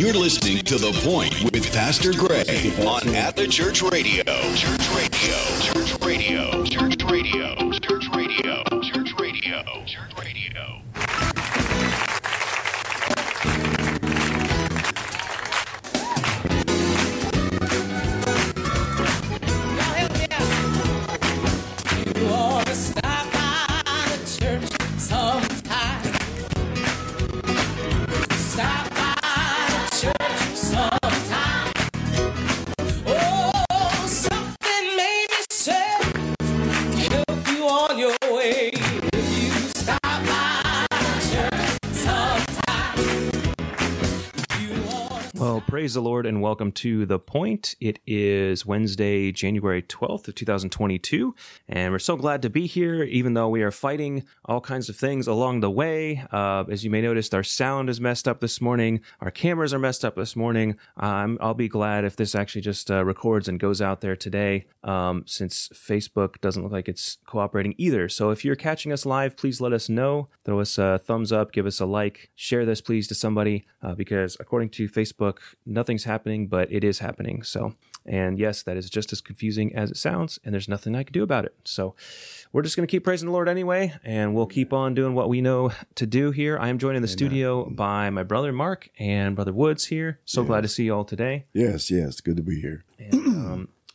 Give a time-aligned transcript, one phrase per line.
[0.00, 4.24] You're listening to The Point with Pastor Gray on At the Church Radio.
[4.54, 5.36] Church Radio.
[5.60, 6.64] Church Radio.
[6.64, 7.69] Church Radio.
[45.70, 47.76] Praise the Lord and welcome to The Point.
[47.78, 51.32] It is Wednesday, January 12th of 2022,
[51.68, 54.96] and we're so glad to be here, even though we are fighting all kinds of
[54.96, 56.24] things along the way.
[56.32, 59.00] Uh, as you may notice, our sound is messed up this morning.
[59.20, 60.74] Our cameras are messed up this morning.
[60.96, 64.66] Um, I'll be glad if this actually just uh, records and goes out there today,
[64.82, 68.08] um, since Facebook doesn't look like it's cooperating either.
[68.08, 70.30] So if you're catching us live, please let us know.
[70.44, 73.94] Throw us a thumbs up, give us a like, share this please to somebody, uh,
[73.94, 77.42] because according to Facebook, nothing's happening, but it is happening.
[77.42, 77.74] So,
[78.06, 81.12] and yes, that is just as confusing as it sounds, and there's nothing I can
[81.12, 81.54] do about it.
[81.64, 81.94] So,
[82.52, 85.28] we're just going to keep praising the Lord anyway, and we'll keep on doing what
[85.28, 86.58] we know to do here.
[86.58, 90.18] I am joined in the studio by my brother Mark and brother Woods here.
[90.24, 91.46] So glad to see you all today.
[91.52, 92.84] Yes, yes, good to be here.
[92.98, 93.39] And, um,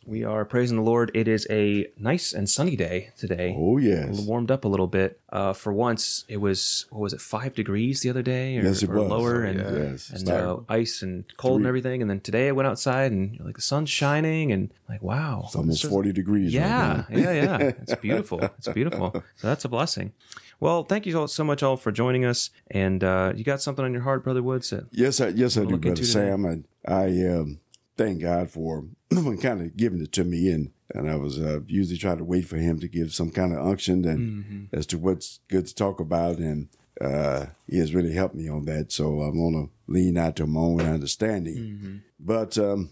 [0.06, 1.10] we are praising the Lord.
[1.14, 3.54] It is a nice and sunny day today.
[3.58, 4.20] Oh, yes.
[4.20, 5.20] warmed up a little bit.
[5.30, 8.82] Uh, for once, it was what was it, five degrees the other day, or, Yes,
[8.82, 9.10] it or was.
[9.10, 10.10] lower, Oh, and yes.
[10.10, 12.00] and uh, ice and cold and everything.
[12.00, 15.56] And then today I went outside and like the sun's shining, and like wow, It's
[15.56, 17.58] almost just- 40 degrees yeah, right yeah, yeah.
[17.82, 18.40] It's beautiful.
[18.42, 19.10] It's beautiful.
[19.36, 20.12] So that's a blessing.
[20.60, 22.48] Well, thank you all so much all for joining us.
[22.70, 24.72] And uh, you got something on your heart, brother Woods?
[24.90, 26.46] Yes, I, yes, I do, Brother Sam.
[26.46, 27.58] And I um,
[27.98, 30.50] thank God for kind of giving it to me.
[30.50, 33.52] And, and I was uh, usually trying to wait for him to give some kind
[33.52, 34.76] of unction and Mm-hmm.
[34.76, 36.38] as to what's good to talk about.
[36.38, 36.68] And
[37.00, 38.92] uh, he has really helped me on that.
[38.92, 41.56] So I'm to lean out to my own understanding.
[41.56, 41.96] Mm-hmm.
[42.18, 42.90] But um,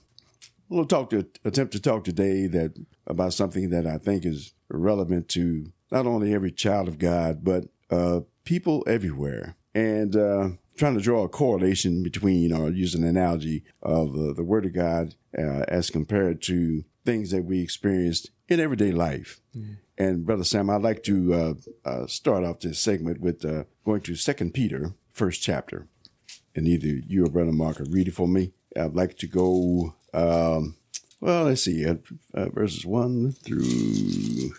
[0.68, 2.74] we'll talk to attempt to talk today that
[3.06, 7.64] about something that I think is relevant to not only every child of God but
[7.90, 13.64] uh, people everywhere, and uh, trying to draw a correlation between, or use an analogy
[13.82, 18.60] of uh, the Word of God uh, as compared to things that we experienced in
[18.60, 19.40] everyday life.
[19.96, 21.54] And brother Sam, I'd like to uh,
[21.84, 25.86] uh, start off this segment with uh, going to Second Peter, first chapter
[26.54, 28.52] and either you or Brother Mark will read it for me.
[28.76, 30.76] I'd like to go, um,
[31.20, 31.96] well, let's see, uh,
[32.32, 34.54] uh, verses 1 through,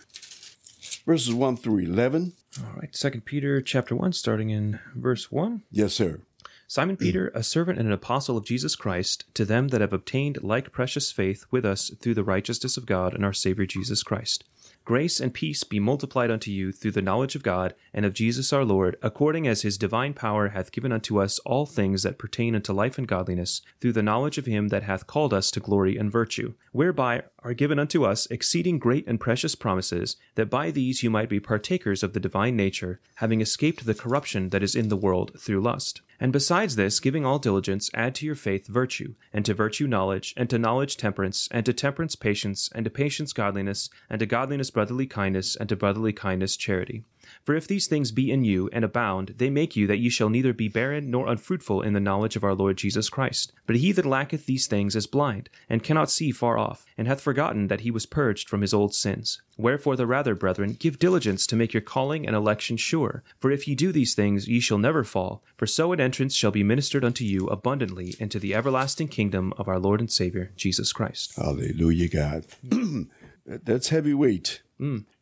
[1.06, 2.32] verses 1 through 11.
[2.64, 5.62] All right, Second Peter chapter one, starting in verse one.
[5.70, 6.20] Yes, sir.
[6.68, 10.42] Simon Peter, a servant and an apostle of Jesus Christ, to them that have obtained
[10.42, 14.42] like precious faith with us through the righteousness of God and our Savior Jesus Christ.
[14.84, 18.52] Grace and peace be multiplied unto you through the knowledge of God and of Jesus
[18.52, 22.54] our Lord, according as his divine power hath given unto us all things that pertain
[22.54, 25.96] unto life and godliness, through the knowledge of him that hath called us to glory
[25.96, 31.04] and virtue, whereby are given unto us exceeding great and precious promises, that by these
[31.04, 34.88] you might be partakers of the divine nature, having escaped the corruption that is in
[34.88, 36.00] the world through lust.
[36.18, 40.34] And besides this, giving all diligence, add to your faith virtue, and to virtue knowledge,
[40.36, 44.72] and to knowledge temperance, and to temperance patience, and to patience godliness, and to godliness
[44.72, 47.04] brotherly kindness, and to brotherly kindness charity.
[47.44, 50.28] For if these things be in you and abound, they make you that ye shall
[50.28, 53.52] neither be barren nor unfruitful in the knowledge of our Lord Jesus Christ.
[53.66, 57.20] But he that lacketh these things is blind, and cannot see far off, and hath
[57.20, 59.42] forgotten that he was purged from his old sins.
[59.58, 63.22] Wherefore the rather, brethren, give diligence to make your calling and election sure.
[63.38, 66.50] For if ye do these things, ye shall never fall, for so an entrance shall
[66.50, 70.92] be ministered unto you abundantly into the everlasting kingdom of our Lord and Savior, Jesus
[70.92, 71.34] Christ.
[71.36, 72.44] Hallelujah, God.
[72.62, 73.06] That-
[73.64, 74.60] That's heavyweight.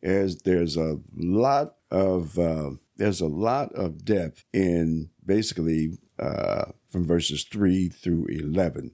[0.03, 7.05] As there's a lot of uh, there's a lot of depth in basically uh, from
[7.05, 8.91] verses three through 11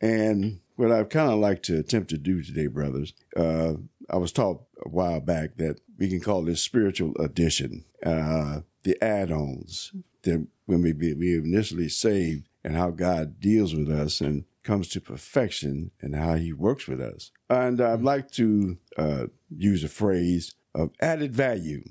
[0.00, 3.74] And what I've kind of like to attempt to do today, brothers, uh,
[4.08, 8.96] I was taught a while back that we can call this spiritual addition, uh, the
[9.02, 9.92] add-ons
[10.22, 14.88] that when we be we initially saved and how God deals with us and comes
[14.90, 17.30] to perfection and how he works with us.
[17.50, 21.82] And I'd like to uh, use a phrase of added value.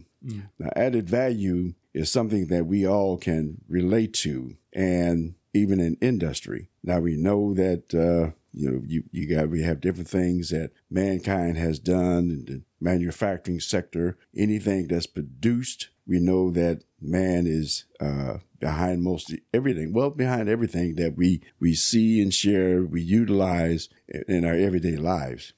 [0.59, 6.69] Now, added value is something that we all can relate to, and even in industry.
[6.83, 10.71] Now we know that uh, you know you, you got we have different things that
[10.89, 14.17] mankind has done in the manufacturing sector.
[14.35, 19.93] Anything that's produced we know that man is uh, behind most everything.
[19.93, 23.89] Well, behind everything that we we see and share, we utilize
[24.27, 25.53] in our everyday lives.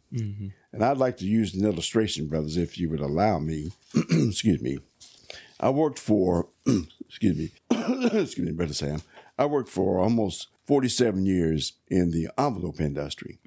[0.72, 3.72] And I'd like to use an illustration, brothers, if you would allow me.
[4.12, 4.80] excuse me.
[5.60, 6.48] I worked for,
[7.08, 7.52] excuse me,
[8.20, 9.02] excuse me, brother Sam.
[9.38, 13.40] I worked for almost 47 years in the envelope industry,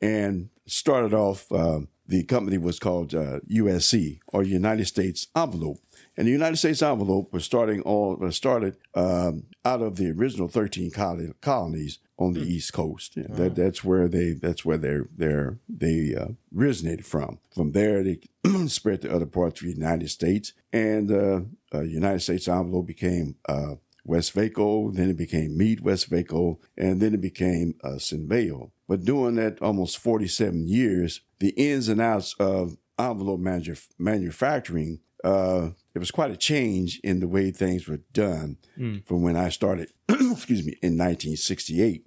[0.00, 1.50] and started off.
[1.52, 5.78] Um, the company was called uh, USC or United States Envelope,
[6.18, 10.90] and the United States Envelope was starting was started um, out of the original 13
[10.90, 13.16] colony, colonies on the East Coast.
[13.16, 17.38] And that, that's where they that's where they they they uh, originated from.
[17.54, 18.18] From there, they
[18.66, 21.40] spread to other parts of the United States, and uh,
[21.72, 23.36] uh, United States Envelope became.
[23.48, 23.76] Uh,
[24.06, 28.70] Westvaco, then it became Mead Westvaco, and then it became uh, Cenveo.
[28.88, 35.70] But during that almost 47 years, the ins and outs of envelope manu- manufacturing, uh,
[35.92, 38.98] there was quite a change in the way things were done hmm.
[39.06, 42.04] from when I started, excuse me, in 1968.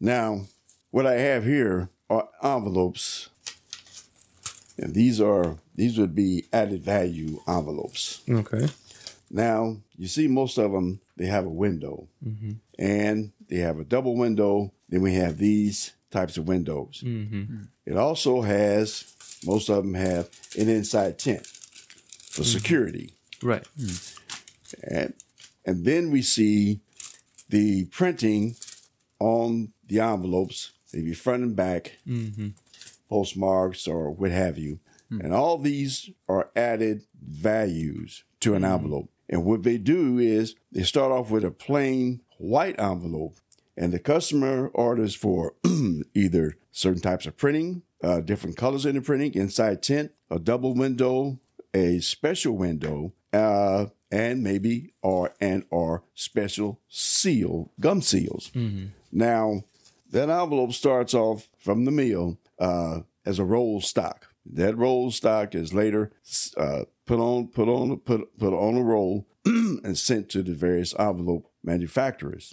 [0.00, 0.42] Now,
[0.90, 3.28] what I have here are envelopes,
[4.78, 8.22] and these are these would be added value envelopes.
[8.28, 8.68] Okay.
[9.30, 12.52] Now, you see, most of them, they have a window mm-hmm.
[12.78, 14.72] and they have a double window.
[14.88, 17.02] Then we have these types of windows.
[17.04, 17.62] Mm-hmm.
[17.84, 20.28] It also has, most of them have
[20.58, 22.58] an inside tint for mm-hmm.
[22.58, 23.14] security.
[23.42, 23.66] Right.
[23.78, 23.94] Hmm.
[24.82, 25.14] And,
[25.64, 26.80] and then we see
[27.48, 28.56] the printing
[29.18, 32.48] on the envelopes, maybe front and back, mm-hmm.
[33.08, 34.80] postmarks or what have you.
[35.08, 35.20] Hmm.
[35.20, 38.72] And all these are added values to an mm-hmm.
[38.72, 39.10] envelope.
[39.28, 43.38] And what they do is they start off with a plain white envelope,
[43.76, 45.54] and the customer orders for
[46.14, 50.74] either certain types of printing, uh, different colors in the printing, inside tint, a double
[50.74, 51.38] window,
[51.74, 58.50] a special window, uh, and maybe or and or special seal gum seals.
[59.12, 59.64] Now,
[60.10, 64.28] that envelope starts off from the mill uh, as a roll stock.
[64.48, 66.12] That roll stock is later
[66.56, 70.94] uh, put on put on put put on a roll and sent to the various
[70.98, 72.52] envelope manufacturers.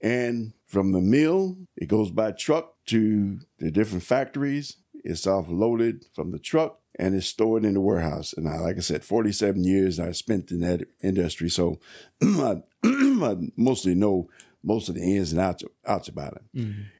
[0.00, 4.76] And from the mill, it goes by truck to the different factories.
[4.92, 8.34] It's offloaded from the truck and it's stored in the warehouse.
[8.36, 11.48] And I, like I said, 47 years I spent in that industry.
[11.48, 11.80] So
[12.22, 14.28] I, I mostly know
[14.62, 16.42] most of the ins and outs, outs about it.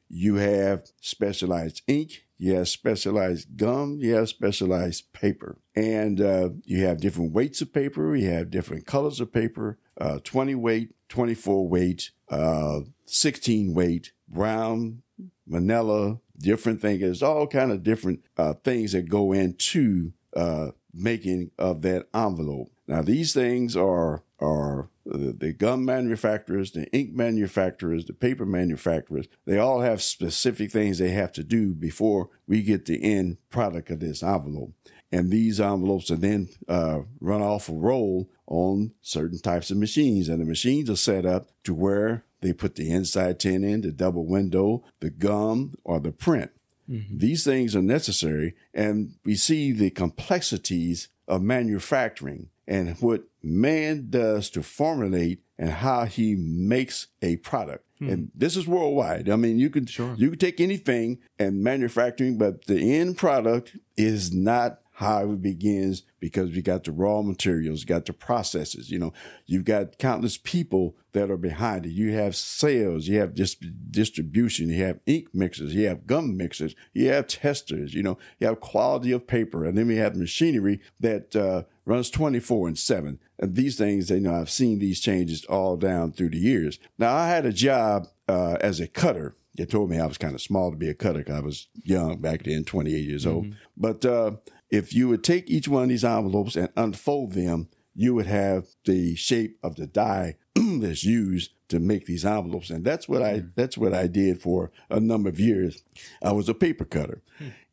[0.09, 6.83] You have specialized ink, you have specialized gum, you have specialized paper, and uh, you
[6.83, 11.67] have different weights of paper, you have different colors of paper, uh, 20 weight, 24
[11.67, 15.01] weight, uh, 16 weight, brown,
[15.45, 17.01] manila, different things.
[17.01, 22.71] There's all kind of different uh, things that go into uh, making of that envelope.
[22.87, 29.27] Now these things are are the, the gum manufacturers, the ink manufacturers, the paper manufacturers.
[29.45, 33.89] They all have specific things they have to do before we get the end product
[33.89, 34.73] of this envelope.
[35.11, 40.29] And these envelopes are then uh, run off a roll on certain types of machines,
[40.29, 43.91] and the machines are set up to where they put the inside tint in, the
[43.91, 46.51] double window, the gum, or the print.
[46.89, 47.17] Mm-hmm.
[47.17, 54.49] These things are necessary, and we see the complexities of manufacturing and what man does
[54.51, 57.85] to formulate and how he makes a product.
[57.99, 58.09] Hmm.
[58.09, 59.29] And this is worldwide.
[59.29, 64.31] I mean, you can you can take anything and manufacturing, but the end product is
[64.31, 68.89] not how it begins because we got the raw materials, got the processes.
[68.89, 69.13] You know,
[69.45, 71.89] you've got countless people that are behind it.
[71.91, 73.57] You have sales, you have dis-
[73.91, 77.93] distribution, you have ink mixers, you have gum mixers, you have testers.
[77.93, 82.09] You know, you have quality of paper, and then we have machinery that uh, runs
[82.09, 83.19] twenty four and seven.
[83.37, 86.79] And these things, you know, I've seen these changes all down through the years.
[86.97, 89.35] Now, I had a job uh, as a cutter.
[89.55, 91.67] They told me I was kind of small to be a cutter 'cause I was
[91.83, 93.45] young back then, 28 years old.
[93.75, 94.31] But uh,
[94.69, 98.67] if you would take each one of these envelopes and unfold them, you would have
[98.85, 102.69] the shape of the die that's used to make these envelopes.
[102.69, 105.81] And that's what I that's what I did for a number of years.
[106.21, 107.21] I was a paper cutter.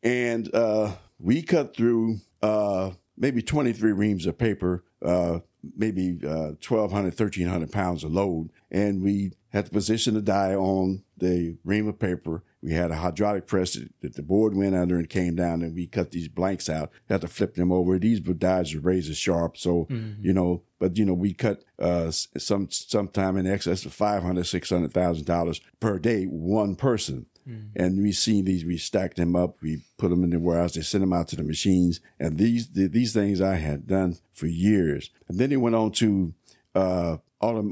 [0.03, 5.39] And uh, we cut through uh, maybe 23 reams of paper, uh,
[5.75, 8.49] maybe uh, 1,200, 1,300 pounds of load.
[8.71, 12.43] And we had to position the die on the ream of paper.
[12.65, 15.85] We had a hydraulic press that, the board went under and came down, and we
[15.85, 16.89] cut these blanks out.
[17.07, 17.99] Had to flip them over.
[17.99, 19.85] These dies are razor sharp, so
[20.19, 20.63] you know.
[20.79, 24.93] But you know, we cut uh, some sometime in excess of five hundred, six hundred
[24.93, 27.27] thousand dollars per day, one person.
[27.75, 28.65] and we seen these.
[28.65, 29.57] We stacked them up.
[29.61, 30.73] We put them in the warehouse.
[30.73, 34.17] They sent them out to the machines, and these the, these things I had done
[34.33, 35.11] for years.
[35.27, 36.33] And then they went on to
[36.73, 37.17] uh,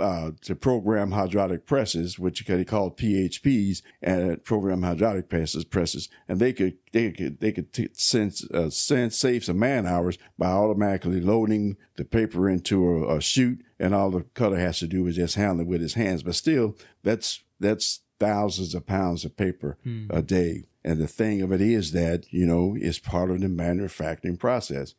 [0.01, 6.39] uh, to program hydraulic presses, which they called PHPs, and program hydraulic presses, presses, and
[6.39, 10.48] they could they could they could t- send, uh, send save some man hours by
[10.48, 15.06] automatically loading the paper into a, a chute, and all the cutter has to do
[15.08, 16.24] is just handle it with his hands.
[16.24, 19.77] But still, that's that's thousands of pounds of paper
[20.10, 20.65] a day.
[20.86, 24.96] And the thing of it is that, you know, it's part of the manufacturing process.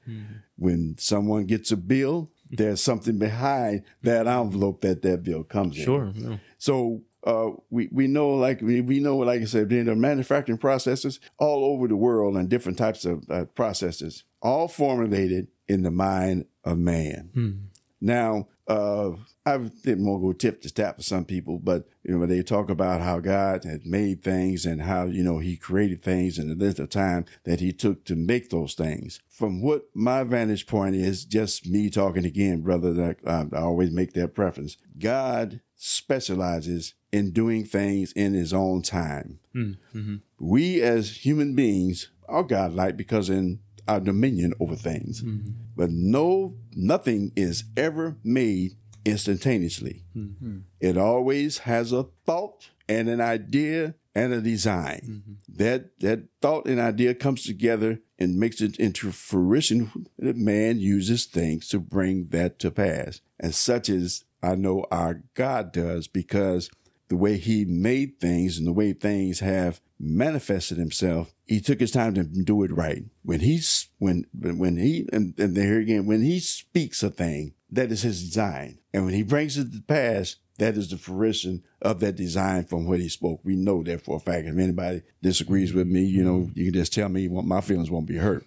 [0.56, 5.84] When someone gets a bill, there's something behind that envelope that that bill comes in.
[5.84, 6.12] Sure.
[6.14, 6.38] no.
[6.58, 11.20] So uh, we we know like we, we know like I said, the manufacturing processes
[11.38, 16.46] all over the world and different types of uh, processes, all formulated in the mind
[16.64, 17.30] of man.
[18.00, 19.10] Now, uh,
[19.44, 22.42] I didn't want to go tip to tap for some people, but you know they
[22.42, 26.50] talk about how God had made things and how you know He created things and
[26.50, 29.20] the length of time that He took to make those things.
[29.28, 32.94] From what my vantage point is, just me talking again, brother.
[32.94, 34.78] That I, I always make that preference.
[34.98, 39.40] God specializes in doing things in His own time.
[40.38, 45.22] We as human beings are godlike because in our dominion over things.
[45.22, 45.50] Mm-hmm.
[45.76, 48.72] But no, nothing is ever made
[49.04, 50.04] instantaneously.
[50.16, 50.58] Mm-hmm.
[50.80, 55.00] It always has a thought and an idea and a design.
[55.04, 55.32] Mm-hmm.
[55.56, 60.06] That that thought and idea comes together and makes it into fruition.
[60.18, 65.22] That man uses things to bring that to pass, and such as I know our
[65.34, 66.70] God does because
[67.08, 71.90] the way He made things and the way things have manifested Himself, He took His
[71.90, 73.04] time to do it right.
[73.22, 77.90] When He's when when He and, and here again when He speaks a thing, that
[77.90, 82.00] is His design, and when He brings it to pass, that is the fruition of
[82.00, 83.40] that design from what He spoke.
[83.42, 84.46] We know that for a fact.
[84.46, 87.28] If anybody disagrees with me, you know, you can just tell me.
[87.28, 88.46] My feelings won't be hurt.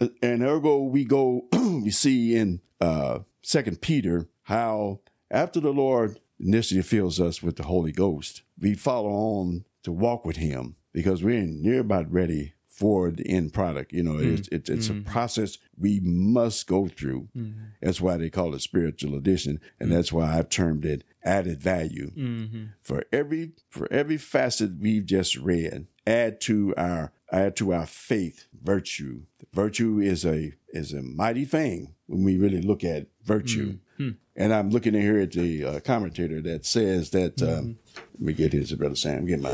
[0.22, 1.46] and ergo, we go.
[1.52, 7.64] we see in uh Second Peter how after the Lord initially fills us with the
[7.64, 13.10] Holy Ghost, we follow on to walk with Him because we're near about ready for
[13.10, 13.92] the end product.
[13.92, 14.52] You know, it's mm.
[14.52, 15.06] it's, it's a mm.
[15.06, 17.28] process we must go through.
[17.36, 17.54] Mm.
[17.80, 22.10] That's why they call it spiritual addition, and that's why I've termed it added value.
[22.10, 22.64] Mm-hmm.
[22.82, 28.46] For every for every facet we've just read, add to our add to our faith
[28.62, 29.22] virtue.
[29.52, 33.78] Virtue is a is a mighty thing when we really look at virtue.
[33.98, 34.10] Hmm.
[34.34, 37.40] And I'm looking here at the uh, commentator that says that.
[37.42, 37.78] Um,
[38.14, 39.26] let me get his brother Sam.
[39.26, 39.52] Get my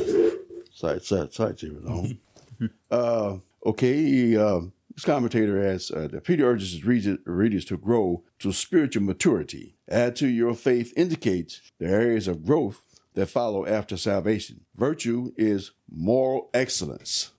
[0.78, 2.18] side side side here on.
[2.90, 4.61] uh, okay, uh,
[4.94, 9.76] this commentator has uh, that Peter urges his readers, readers to grow to spiritual maturity.
[9.88, 12.82] Add to your faith indicates the areas of growth
[13.14, 14.64] that follow after salvation.
[14.76, 17.32] Virtue is moral excellence.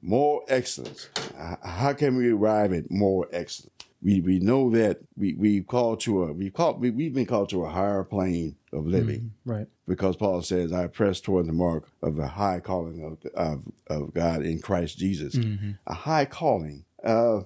[0.00, 1.08] Moral excellence.
[1.62, 3.72] How can we arrive at moral excellence?
[4.04, 7.48] We we know that we we called to a we called we, we've been called
[7.50, 9.66] to a higher plane of living Right.
[9.88, 14.12] because Paul says, "I press toward the mark of the high calling of of, of
[14.14, 15.36] God in Christ Jesus."
[15.86, 16.84] A high calling.
[17.02, 17.42] Uh,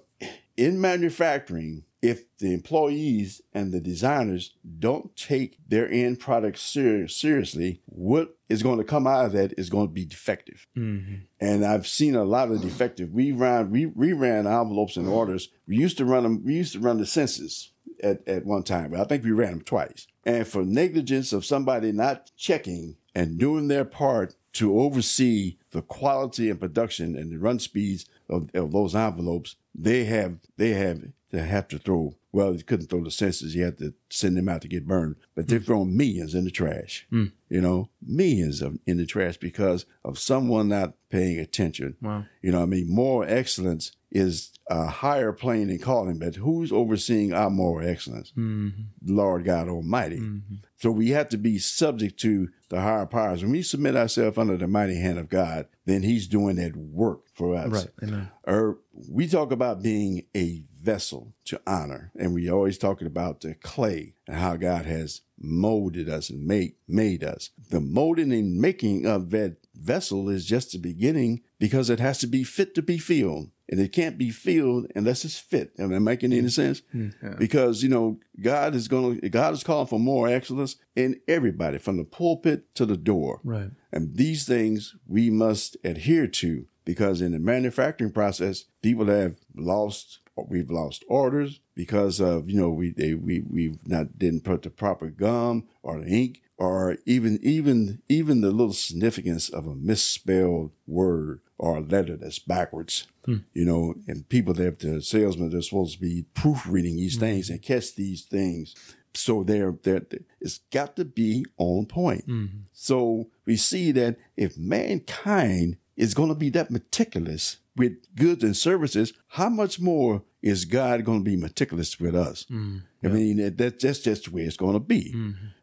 [0.57, 7.83] in manufacturing, if the employees and the designers don't take their end product ser- seriously,
[7.87, 10.67] what is going to come out of that is going to be defective.
[10.77, 11.17] Mm-hmm.
[11.41, 13.13] And I've seen a lot of defective.
[13.13, 15.49] We ran we, we ran envelopes and orders.
[15.67, 16.45] We used to run them.
[16.45, 19.51] We used to run the census at, at one time, but I think we ran
[19.51, 20.07] them twice.
[20.25, 26.51] And for negligence of somebody not checking and doing their part to oversee the quality
[26.51, 31.43] and production and the run speeds of, of those envelopes, they have they have to
[31.43, 32.15] have to throw.
[32.33, 35.17] Well, you couldn't throw the censors; you had to send them out to get burned.
[35.35, 35.67] But they've mm.
[35.67, 37.07] thrown millions in the trash.
[37.13, 37.33] Mm.
[37.49, 41.97] You know, millions of, in the trash because of someone not paying attention.
[42.03, 42.25] Wow.
[42.43, 46.73] You know, what I mean, moral excellence is a higher plane and calling, but who's
[46.73, 48.33] overseeing our moral excellence?
[48.37, 48.83] Mm-hmm.
[49.05, 50.21] Lord God Almighty.
[50.21, 50.55] Mm-hmm.
[50.77, 53.43] So we have to be subject to the higher powers.
[53.43, 57.21] When we submit ourselves under the mighty hand of God, then He's doing that work
[57.35, 57.69] for us.
[57.69, 57.89] Right.
[58.03, 58.31] Amen.
[58.47, 63.55] Or we talk about being a vessel to honor, and we always talking about the
[63.55, 67.51] clay and how God has molded us and made made us.
[67.69, 72.27] The molding and making of that vessel is just the beginning because it has to
[72.27, 73.51] be fit to be filled.
[73.71, 75.73] And it can't be filled unless it's fit.
[75.79, 76.51] Am I making any mm.
[76.51, 76.81] sense?
[76.95, 81.21] Mm, because, you know, God is going to, God is calling for more excellence in
[81.29, 83.41] everybody from the pulpit to the door.
[83.45, 83.71] Right.
[83.93, 90.21] And these things we must adhere to because in the manufacturing process, people have lost,
[90.49, 94.71] we've lost orders because of, you know, we, they, we, we've not, didn't put the
[94.71, 100.73] proper gum or the ink or even, even, even the little significance of a misspelled
[100.87, 103.39] word or a letter that's backwards, hmm.
[103.53, 107.21] you know, and people that the salesmen, they're supposed to be proofreading these hmm.
[107.21, 108.75] things and catch these things.
[109.15, 110.03] So they're, they're,
[110.41, 112.25] it's got to be on point.
[112.25, 112.47] Hmm.
[112.73, 118.57] So we see that if mankind is going to be that meticulous with goods and
[118.57, 122.47] services, how much more is God going to be meticulous with us?
[122.51, 125.15] I mean, that, that- that's just the way it's going to be.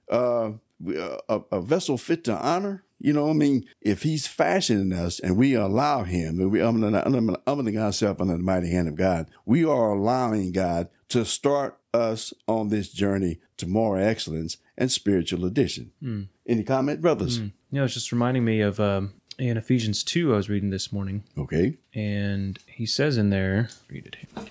[0.09, 2.83] Uh, we- uh, a, a vessel fit to honor.
[2.99, 6.93] You know, I mean, if he's fashioning us and we allow him, and we humbling
[6.93, 11.77] humbling- humbling ourselves under the mighty hand of God, we are allowing God to start
[11.93, 15.91] us on this journey to more excellence and spiritual addition.
[16.47, 17.39] Any comment, brothers?
[17.39, 20.91] You know, it's just reminding me of um, in Ephesians 2, I was reading this
[20.91, 21.77] morning, Okay.
[21.93, 24.45] and he says in there, read it here.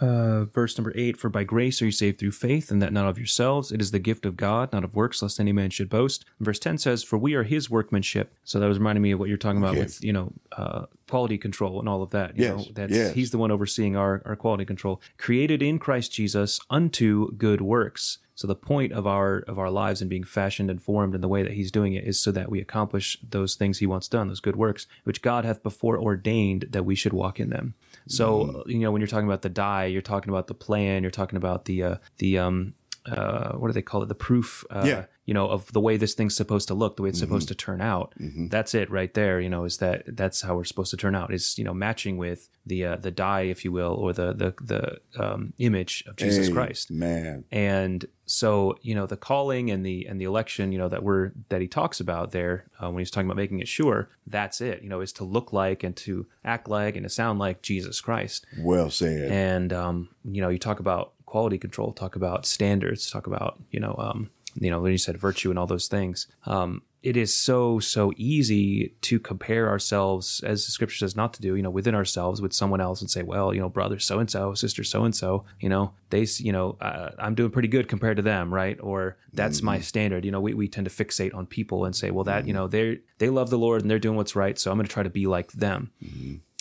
[0.00, 3.06] Uh, verse number eight: For by grace are you saved through faith, and that not
[3.08, 5.88] of yourselves; it is the gift of God, not of works, lest any man should
[5.88, 6.24] boast.
[6.38, 9.18] And verse ten says, "For we are His workmanship." So that was reminding me of
[9.18, 9.80] what you're talking about Okay.
[9.80, 12.36] with you know uh, quality control and all of that.
[12.36, 13.14] You Yes, know, that's yes.
[13.14, 18.18] He's the one overseeing our our quality control, created in Christ Jesus unto good works.
[18.36, 21.26] So the point of our of our lives and being fashioned and formed in the
[21.28, 24.28] way that He's doing it is so that we accomplish those things He wants done,
[24.28, 27.74] those good works, which God hath before ordained that we should walk in them.
[28.08, 31.10] So you know, when you're talking about the die, you're talking about the plan, you're
[31.10, 32.74] talking about the uh, the um
[33.06, 34.06] uh, what do they call it?
[34.08, 35.04] The proof, uh, Yeah.
[35.24, 37.54] you know, of the way this thing's supposed to look, the way it's supposed to
[37.54, 38.14] turn out.
[38.18, 39.40] That's it right there.
[39.40, 41.32] You know, is that that's how we're supposed to turn out?
[41.32, 44.54] Is you know matching with the uh, the die, if you will, or the the
[44.62, 47.44] the um, image of Jesus Christ Man.
[47.50, 51.32] and so you know the calling and the and the election you know that we're
[51.48, 54.82] that he talks about there uh, when he's talking about making it sure that's it
[54.82, 58.02] you know is to look like and to act like and to sound like jesus
[58.02, 59.30] christ Well said.
[59.32, 63.78] and um, you know you talk about quality control talk about standards talk about you
[63.78, 67.34] know um, you know when you said virtue and all those things um, it is
[67.34, 71.68] so so easy to compare ourselves as the scripture says not to do you know
[71.68, 74.82] within ourselves with someone else and say well you know brother so and so sister
[74.82, 78.22] so and so you know they you know uh, i'm doing pretty good compared to
[78.22, 78.78] them right?
[78.80, 80.24] Or that's my standard.
[80.24, 82.66] You know we, we tend to fixate on people and say well that you know
[82.66, 85.02] they they love the lord and they're doing what's right so i'm going to try
[85.02, 85.90] to be like them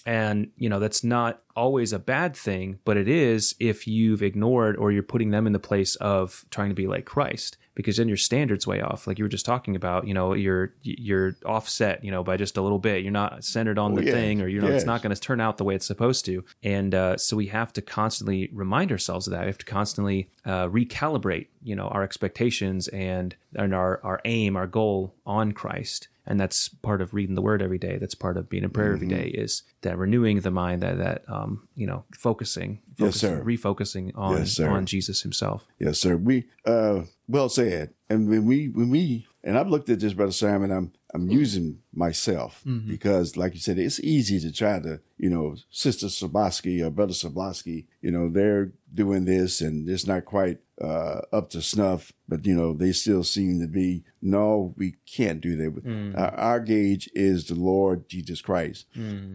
[0.07, 4.77] and, you know, that's not always a bad thing, but it is if you've ignored
[4.77, 8.07] or you're putting them in the place of trying to be like Christ, because then
[8.07, 9.05] your standards way off.
[9.05, 12.55] Like you were just talking about, you know, you're you're offset, you know, by just
[12.55, 13.03] a little bit.
[13.03, 14.77] You're not centered on the yes, thing, or you know, yes.
[14.77, 16.45] it's not going to turn out the way it's supposed to.
[16.63, 19.41] And uh, so we have to constantly remind ourselves of that.
[19.41, 24.55] We have to constantly uh, recalibrate, you know, our expectations and and our our aim,
[24.55, 28.37] our goal on Christ and that's part of reading the word every day that's part
[28.37, 31.87] of being in prayer every day is that renewing the mind that that um you
[31.87, 33.41] know focusing, Yes, sir.
[33.45, 34.69] refocusing on Yes, sir.
[34.69, 36.15] on jesus himself Yes, sir.
[36.17, 37.93] We uh well said.
[38.09, 41.79] And when we when we and I've looked at this, brother Simon, I'm I'm using
[41.93, 46.89] myself because like you said, it's easy to try to, you know, Sister Sabosky or
[46.89, 52.11] Brother Sabosky, you know, they're doing this and it's not quite uh up to snuff,
[52.27, 56.15] but you know, they still seem to be no, we can't do that.
[56.17, 58.85] Our, our gauge is the Lord Jesus Christ.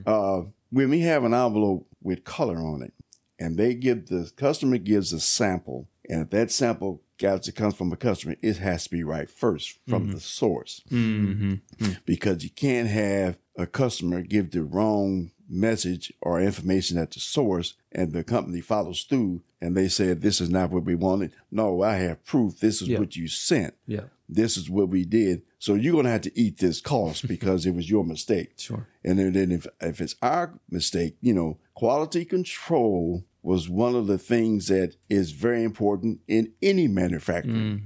[0.06, 2.92] Uh when we have an envelope with color on it,
[3.38, 7.92] and they give the customer gives a sample, and if that sample it comes from
[7.92, 10.18] a customer, it has to be right first from the mm-hmm.
[10.18, 11.54] source, mm-hmm.
[11.78, 11.98] Mm.
[12.04, 17.74] because you can't have a customer give the wrong message or information at the source,
[17.92, 21.32] and the company follows through, and they say this is not what we wanted.
[21.50, 22.58] No, I have proof.
[22.58, 22.98] This is Yeah.
[22.98, 23.74] what you sent.
[23.86, 25.42] yeah This is what we did.
[25.58, 28.54] So you're gonna have to eat this cost because it was your mistake.
[28.56, 28.88] Sure.
[29.04, 34.06] And then, then if if it's our mistake, you know, quality control was one of
[34.06, 37.82] the things that is very important in any manufacturing.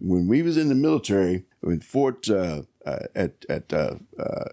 [0.00, 4.44] When we was in the military, in Fort uh, uh, at at uh, uh,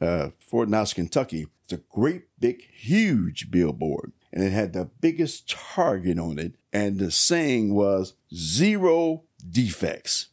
[0.00, 5.50] uh, Fort Knox, Kentucky, it's a great big huge billboard, and it had the biggest
[5.50, 10.28] target on it, and the saying was zero defects.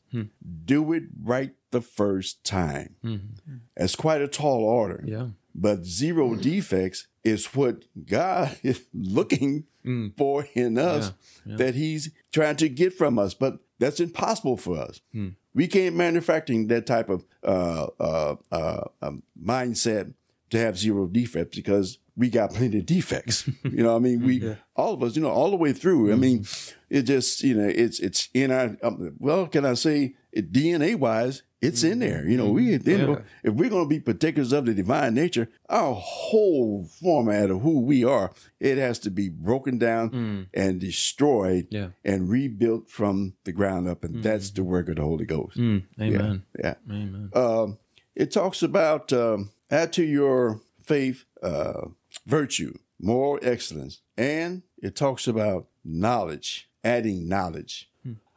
[0.66, 2.96] Do it right the first time.
[3.76, 5.04] That's quite a tall order.
[5.06, 9.66] yeah But zero defects is what God is looking
[10.18, 11.12] for in us
[11.46, 13.34] that He's trying to get from us.
[13.34, 15.02] But that's impossible for us.
[15.54, 20.14] We can't manufacturing that type of uh, uh, uh, um, mindset
[20.52, 23.48] to have zero defects because we got plenty of defects.
[23.64, 26.12] you know, I mean, we all of us, you know, all the way through.
[26.12, 26.46] I mean,
[26.90, 30.96] it just you know, it's it's in our um, well, can I say it DNA
[30.96, 32.26] wise, It's in there.
[32.26, 35.50] You know, we you know, if we're going to be particulars of the divine nature,
[35.68, 41.68] our whole format of who we are, it has to be broken down and destroyed
[41.70, 41.90] Yeah.
[42.06, 45.58] and rebuilt from the ground up, and that's the work of the Holy Ghost.
[45.58, 46.44] Mm, amen.
[46.58, 46.76] Yeah.
[46.90, 47.30] Amen.
[47.34, 47.78] Um,
[48.16, 51.88] it talks about um, add to your faith uh,
[52.26, 57.88] virtue, moral excellence, and it talks about knowledge, adding knowledge.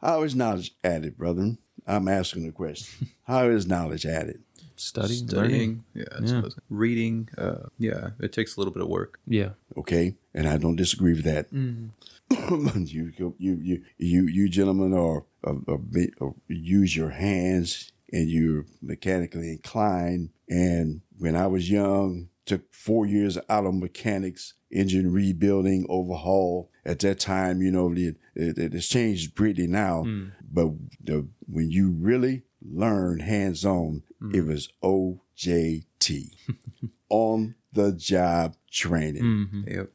[0.01, 1.57] How is knowledge added, brethren?
[1.87, 3.09] I'm asking the question.
[3.23, 4.41] How is knowledge added?
[4.75, 5.29] Studying, learning.
[5.29, 6.27] Studying, yeah, Yeah.
[6.27, 6.55] suppose.
[6.69, 9.19] reading, uh, yeah, it takes a little bit of work.
[9.27, 9.49] Yeah.
[9.77, 11.47] Okay, and I don't disagree with that.
[11.51, 15.79] you, you, you, you, you, gentlemen are, are, are,
[16.21, 20.29] are use your hands and you're mechanically inclined.
[20.49, 26.69] And when I was young, took four years out of mechanics, engine rebuilding, overhaul.
[26.85, 30.03] At that time, you know, it, it, it's changed greatly now.
[30.03, 30.31] Mm.
[30.51, 34.35] But the, when you really learn hands on, mm.
[34.35, 36.35] it was OJT,
[37.09, 39.23] on the job training.
[39.23, 39.61] Mm-hmm.
[39.67, 39.89] Yep.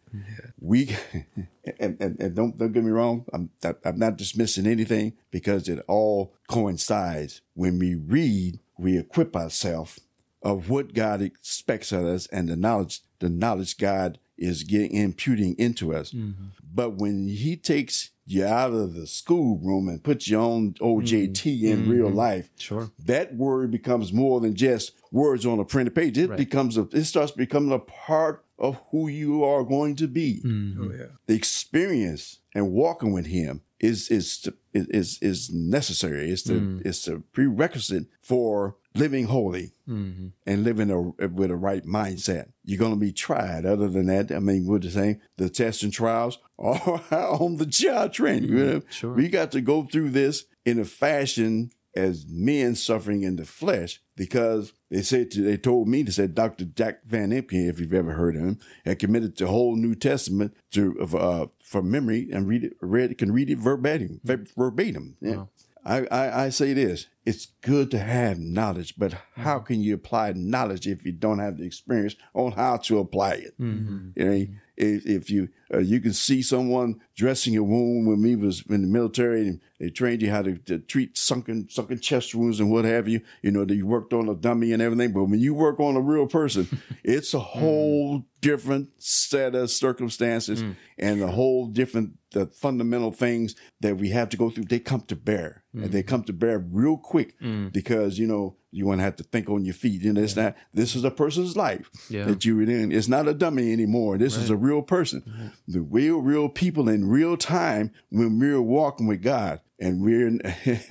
[0.61, 0.96] we
[1.81, 3.51] and, and, and don't don't get me wrong I'm
[3.85, 7.40] I'm not dismissing anything because it all coincides.
[7.55, 10.01] When we read we equip ourselves
[10.42, 15.55] of what God expects of us and the knowledge the knowledge God is getting imputing
[15.59, 16.46] into us mm-hmm.
[16.74, 21.66] but when he takes you out of the schoolroom and puts you on OJT mm-hmm.
[21.66, 22.16] in real mm-hmm.
[22.16, 22.90] life Sure.
[22.98, 26.18] that word becomes more than just words on a printed page.
[26.18, 26.38] It Right.
[26.38, 30.42] becomes a, it starts becoming a part of who you are going to be.
[30.44, 31.07] Oh yeah.
[31.27, 36.31] The experience and walking with Him is is is is necessary.
[36.31, 36.85] It's the mm.
[36.85, 40.29] it's the prerequisite for living holy mm-hmm.
[40.46, 42.53] and living a, with a right mindset.
[42.64, 43.66] You're going to be tried.
[43.66, 45.20] Other than that, I mean, we're the same.
[45.37, 48.51] The tests and trials are on the job training.
[48.51, 48.79] you know?
[48.81, 48.90] Mm-hmm.
[48.90, 49.12] sure.
[49.12, 54.01] We got to go through this in a fashion as men suffering in the flesh
[54.16, 56.64] because they said to, they told me to say Dr.
[56.64, 60.55] Jack Van Impe, if you've ever heard of him, had committed the whole New Testament
[60.72, 64.61] to uh, from memory and read it read can read it verbatim mm-hmm.
[64.61, 65.16] verbatim.
[65.20, 65.44] Yeah.
[65.85, 69.42] I, I, I say this: it's good to have knowledge, but mm-hmm.
[69.42, 73.32] how can you apply knowledge if you don't have the experience on how to apply
[73.32, 73.60] it?
[73.60, 74.08] Mm-hmm.
[74.16, 74.46] You know,
[74.78, 78.83] if, if you uh, you can see someone dressing a wound when we was in
[78.83, 82.70] the military and they trained you how to, to treat sunken sunken chest wounds and
[82.70, 83.20] what have you.
[83.42, 86.00] You know, they worked on a dummy and everything, but when you work on a
[86.00, 90.76] real person, it's a whole different set of circumstances mm.
[90.96, 94.64] and a whole different the fundamental things that we have to go through.
[94.64, 96.07] They come to bear and they mm.
[96.07, 97.72] come to bear real quick mm.
[97.72, 100.02] because you know you want to have to think on your feet.
[100.02, 100.57] You know, it's not.
[100.72, 102.24] This is a person's life Yeah.
[102.24, 102.92] that you're in.
[102.92, 104.18] It's not a dummy anymore.
[104.18, 105.52] This is a real person.
[105.70, 109.61] The real, real people in real time when we're walking with God.
[109.81, 110.38] And we're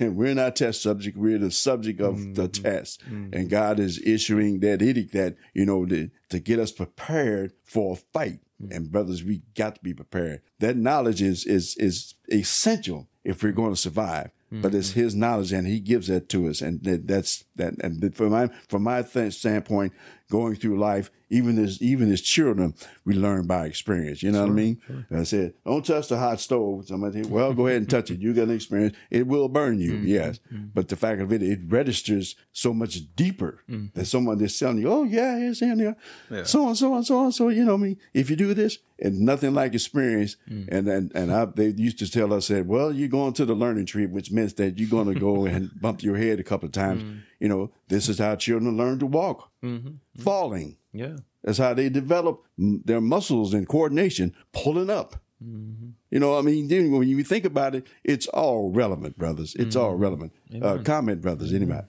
[0.00, 1.18] we're not test subject.
[1.18, 2.62] We're the subject of the mm-hmm.
[2.62, 3.34] test, mm-hmm.
[3.34, 7.92] and God is issuing that edict that you know to, to get us prepared for
[7.92, 8.40] a fight.
[8.62, 8.74] Mm.
[8.74, 10.40] And brothers, we got to be prepared.
[10.60, 14.30] That knowledge is is is essential if we're going to survive.
[14.50, 15.00] But it's mm-hmm.
[15.00, 17.74] His knowledge, and He gives that to us, and that, that's that.
[17.82, 19.92] And from my from my th- standpoint,
[20.30, 24.22] going through life, even as even as children, we learn by experience.
[24.22, 24.80] You know what I mean?
[25.10, 26.86] I said, don't touch the hot stove.
[26.86, 28.20] Somebody, said, well, go ahead and touch it.
[28.20, 28.96] You got an experience.
[29.10, 30.40] It will burn you, mm, yes.
[30.52, 30.70] Mm, mm.
[30.74, 33.62] But the fact of it, it registers so much deeper
[33.94, 35.96] that someone is telling you, oh yeah, it's in there,
[36.44, 37.48] so and so and so and so.
[37.48, 37.98] You know what I mean?
[38.14, 42.10] If you do this, and nothing like experience, and and and I, they used to
[42.10, 45.12] tell us that, well, you're going to the learning tree, which means that you're going
[45.12, 47.02] to go and bump your head a couple of times.
[47.40, 50.22] You know, this is how children learn to walk, mm-hmm.
[50.22, 50.76] falling.
[50.92, 51.16] Yeah.
[51.44, 55.16] That's how they develop their muscles and coordination pulling up.
[55.42, 55.90] Mm-hmm.
[56.10, 59.54] You know, I mean, then when you think about it, it's all relevant, brothers.
[59.54, 60.02] It's all mm-hmm.
[60.02, 60.32] relevant.
[60.60, 61.86] Uh, comment, brothers, anybody.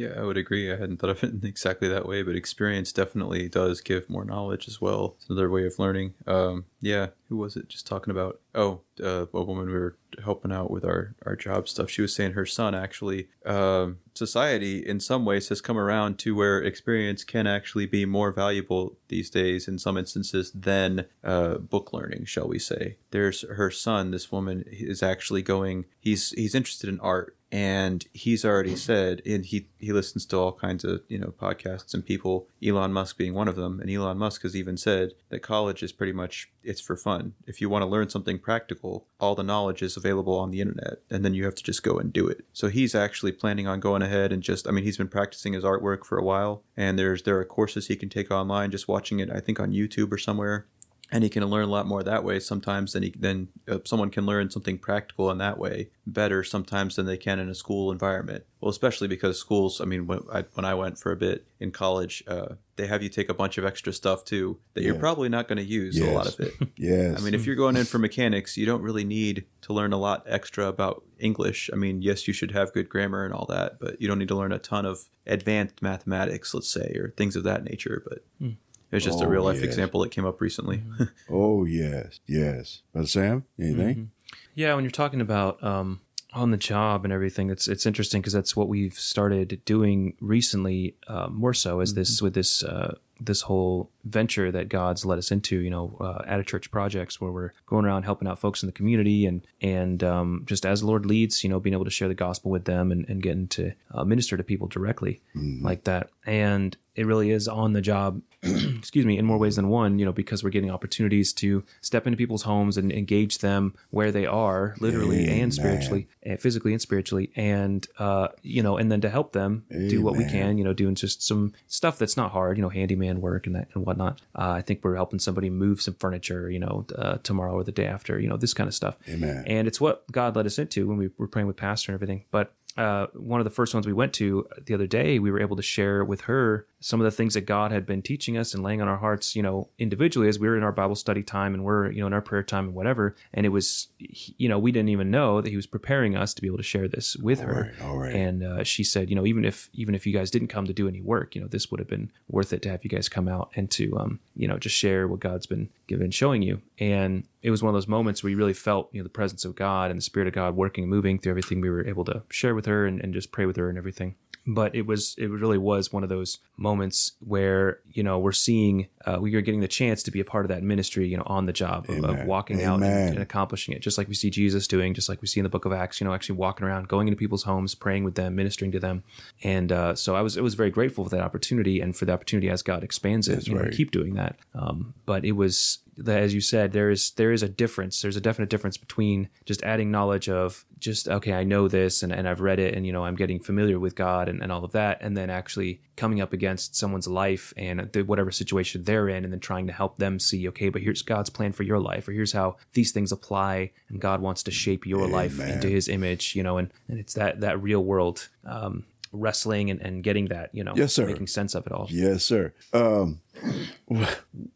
[0.00, 0.72] Yeah, I would agree.
[0.72, 4.66] I hadn't thought of it exactly that way, but experience definitely does give more knowledge
[4.66, 5.16] as well.
[5.18, 6.14] It's another way of learning.
[6.26, 8.40] Um, yeah, who was it just talking about?
[8.54, 11.90] Oh, uh, a woman we were helping out with our, our job stuff.
[11.90, 16.34] She was saying her son actually, um, society in some ways has come around to
[16.34, 21.92] where experience can actually be more valuable these days in some instances than uh, book
[21.92, 22.96] learning, shall we say.
[23.10, 28.44] There's her son, this woman is actually going, he's, he's interested in art and he's
[28.44, 32.46] already said and he he listens to all kinds of you know podcasts and people
[32.64, 33.80] Elon Musk being one of them.
[33.80, 37.34] And Elon Musk has even said that college is pretty much it's for fun.
[37.46, 40.98] If you want to learn something practical all the knowledge is available on the internet
[41.10, 42.44] and then you have to just go and do it.
[42.52, 45.64] So he's actually planning on going ahead and just I mean he's been practicing his
[45.64, 49.18] artwork for a while and there's there are courses he can take online just watching
[49.18, 50.66] it I think on YouTube or somewhere
[51.12, 54.10] and he can learn a lot more that way sometimes than he then uh, someone
[54.10, 57.90] can learn something practical in that way better sometimes than they can in a school
[57.92, 61.46] environment well especially because schools i mean when i, when I went for a bit
[61.58, 64.94] in college uh, they have you take a bunch of extra stuff too that you're
[64.94, 67.20] probably not going to use a lot of it Yes.
[67.20, 69.98] I mean, if you're going in for mechanics, you don't really need to learn a
[69.98, 71.68] lot extra about English.
[71.72, 74.28] I mean, yes, you should have good grammar and all that, but you don't need
[74.28, 78.02] to learn a ton of advanced mathematics, let's say, or things of that nature.
[78.08, 78.56] But it
[78.96, 79.64] was just a Oh, real life yes.
[79.64, 80.82] example that came up recently.
[81.30, 82.82] oh yes, yes.
[82.92, 84.10] Brother Sam, anything?
[84.54, 86.00] Yeah, when you're talking about um,
[86.32, 90.96] on the job and everything, it's it's interesting because that's what we've started doing recently,
[91.08, 95.30] uh, more so as this with this uh, this whole venture that God's led us
[95.30, 95.58] into.
[95.58, 98.66] You know, uh, at a church projects where we're going around helping out folks in
[98.66, 101.90] the community and and um, just as the Lord leads, you know, being able to
[101.90, 105.20] share the gospel with them and, and getting to uh, minister to people directly
[105.62, 106.10] like that.
[106.26, 110.06] And it really is on the job excuse me, in more ways than one, you
[110.06, 114.24] know, because we're getting opportunities to step into people's homes and engage them where they
[114.24, 115.42] are, literally Amen.
[115.42, 119.64] and spiritually, and physically and spiritually, and uh, you know, and then to help them
[119.68, 122.70] do what we can, you know, doing just some stuff that's not hard, you know,
[122.70, 124.20] handyman work and that and whatnot.
[124.34, 127.72] Uh, I think we're helping somebody move some furniture, you know, uh, tomorrow or the
[127.72, 128.96] day after, you know, this kind of stuff.
[129.08, 129.44] Amen.
[129.46, 132.24] And it's what God led us into when we were praying with Pastor and everything.
[132.30, 135.40] But uh, one of the first ones we went to the other day, we were
[135.40, 138.54] able to share with her some of the things that God had been teaching us
[138.54, 141.22] and laying on our hearts, you know, individually as we were in our Bible study
[141.22, 143.14] time and we're, you know, in our prayer time and whatever.
[143.34, 146.40] And it was, you know, we didn't even know that He was preparing us to
[146.40, 147.74] be able to share this with her.
[147.78, 148.14] right, all right.
[148.14, 150.72] And uh, she said, you know, even if even if you guys didn't come to
[150.72, 153.10] do any work, you know, this would have been worth it to have you guys
[153.10, 156.62] come out and to, um, you know, just share what God's been given, showing you.
[156.78, 159.44] And it was one of those moments where you really felt, you know, the presence
[159.44, 162.04] of God and the Spirit of God working and moving through everything we were able
[162.06, 164.14] to share with her and, and just pray with her and everything.
[164.46, 168.88] But it was, it really was one of those moments where, you know, we're seeing,
[169.04, 171.26] uh, we are getting the chance to be a part of that ministry, you know,
[171.26, 172.26] on the job of, of Amen.
[172.26, 175.28] walking out and, and accomplishing it, just like we see Jesus doing, just like we
[175.28, 177.74] see in the book of Acts, you know, actually walking around, going into people's homes,
[177.74, 179.04] praying with them, ministering to them.
[179.44, 182.12] And uh, so I was, I was very grateful for that opportunity and for the
[182.12, 184.36] opportunity as God expands it, you know, to keep doing that.
[184.54, 188.02] Um, but it was, as you said, there is there is a difference.
[188.02, 192.12] There's a definite difference between just adding knowledge of just okay, I know this and,
[192.12, 194.64] and I've read it and you know I'm getting familiar with God and, and all
[194.64, 199.08] of that, and then actually coming up against someone's life and the, whatever situation they're
[199.08, 201.78] in, and then trying to help them see okay, but here's God's plan for your
[201.78, 205.68] life, or here's how these things apply, and God wants to shape your life into
[205.68, 208.28] His image, you know, and and it's that that real world.
[208.44, 211.06] Um, wrestling and, and getting that you know Yes, sir.
[211.06, 212.52] making sense of it all Yes, sir.
[212.72, 213.20] Um,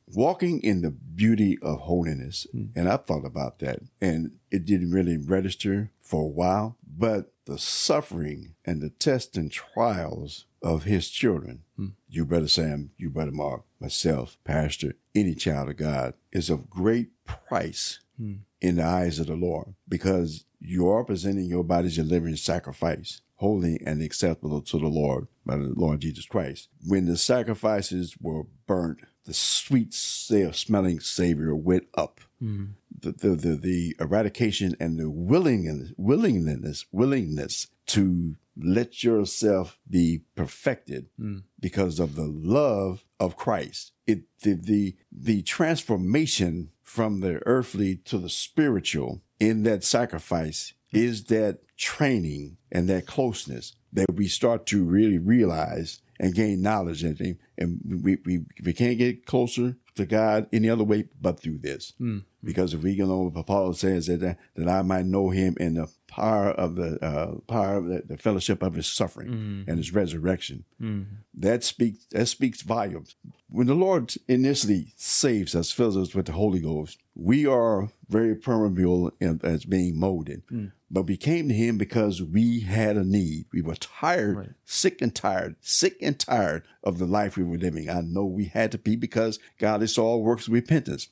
[0.06, 2.70] walking in the beauty of holiness, mm.
[2.74, 6.76] and I thought about that, and it didn't really register for a while.
[6.86, 11.92] But the suffering and the tests and trials of His children, mm.
[12.08, 17.08] you, brother Sam, you, brother Mark, myself, Pastor, any child of God, is of great
[17.24, 18.38] price mm.
[18.60, 22.36] in the eyes of the Lord because you are presenting your body as a living
[22.36, 26.68] sacrifice, holy and acceptable to the Lord by the Lord Jesus Christ.
[26.86, 32.20] When the sacrifices were burnt, the sweet smelling savor went up.
[32.42, 32.64] Mm-hmm.
[33.00, 41.08] The, the, the, the eradication and the willingness, willingness, willingness to let yourself be perfected
[41.20, 41.42] mm.
[41.60, 43.92] because of the love of Christ.
[44.06, 51.24] It the, the the transformation from the earthly to the spiritual in that sacrifice is
[51.24, 57.38] that training and that closeness that we start to really realize and gain knowledge and
[57.58, 61.92] and we we, we can't get closer to God any other way but through this.
[61.98, 62.18] Hmm.
[62.44, 65.74] Because if we can know what Paul says that that I might know him in
[65.74, 69.68] the power of the uh, power of the, the fellowship of his suffering mm.
[69.68, 70.64] and his resurrection.
[70.80, 71.06] Mm.
[71.34, 73.16] That speaks that speaks volumes.
[73.48, 78.34] When the Lord initially saves us, fills us with the Holy Ghost, we are very
[78.34, 80.46] permeable in, as being molded.
[80.48, 80.72] Mm.
[80.90, 83.46] But we came to Him because we had a need.
[83.52, 87.90] We were tired, sick and tired, sick and tired of the life we were living.
[87.90, 91.08] I know we had to be because God is all works of repentance.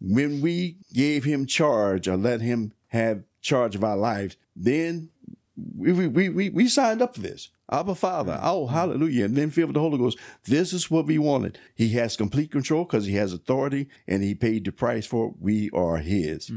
[0.00, 5.10] When we gave Him charge or let Him have charge of our lives, then
[5.56, 7.50] we, we, we, we, signed up for this.
[7.70, 9.24] Abba Father, oh, hallelujah.
[9.24, 10.18] And then filled with the Holy Ghost.
[10.44, 11.58] This is what we wanted.
[11.74, 15.34] He has complete control because he has authority and he paid the price for it.
[15.40, 16.50] We are his.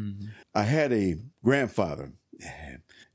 [0.53, 2.11] I had a grandfather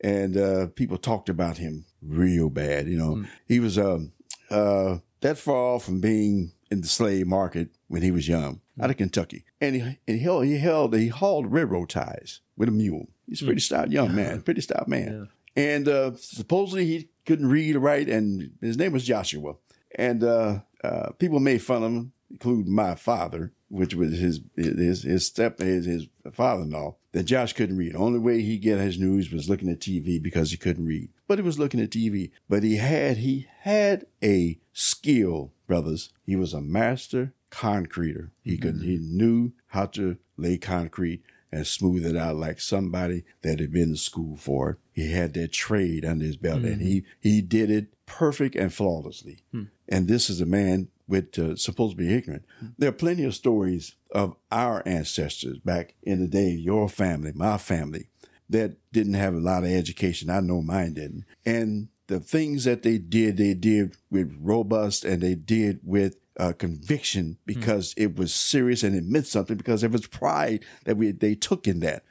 [0.01, 2.89] and uh, people talked about him real bad.
[2.89, 4.13] You know, he was um,
[4.51, 8.91] uh, that far off from being in the slave market when he was young out
[8.91, 9.45] of Kentucky.
[9.61, 13.07] And he, and he held, he held, he hauled railroad ties with a mule.
[13.29, 15.29] He's a pretty stout young man, pretty stout man.
[15.57, 19.55] And uh, supposedly he couldn't read or write, and his name was Joshua.
[19.95, 25.05] And uh, uh, people made fun of him, including my father, which was his his
[25.05, 27.95] his step his, his father-in-law, that Josh couldn't read.
[27.95, 31.11] The only way he get his news was looking at TV because he couldn't read.
[31.27, 32.31] But he was looking at TV.
[32.49, 36.11] But he had he had a skill, brothers.
[36.25, 38.31] He was a master concreter.
[38.43, 38.85] He could mm-hmm.
[38.85, 43.91] he knew how to lay concrete and smooth it out like somebody that had been
[43.91, 44.77] to school for it.
[44.93, 46.85] He had that trade under his belt and mm-hmm.
[46.85, 49.43] he he did it perfect and flawlessly.
[49.53, 49.65] Hmm.
[49.89, 52.45] And this is a man with uh, supposed to be ignorant.
[52.79, 57.59] There are plenty of stories of our ancestors back in the day, your family, my
[57.59, 58.09] family,
[58.49, 60.31] that didn't have a lot of education.
[60.31, 61.25] I know mine didn't.
[61.45, 66.53] And the things that they did, they did with robust and they did with uh,
[66.53, 71.13] conviction because it was serious and it meant something because there was pride that we
[71.13, 72.05] they took in that.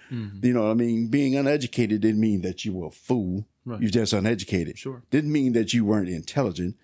[0.43, 3.45] You know, what I mean, being uneducated didn't mean that you were a fool.
[3.65, 4.78] You're just uneducated.
[4.78, 5.04] Sure.
[5.10, 6.76] Didn't mean that you weren't intelligent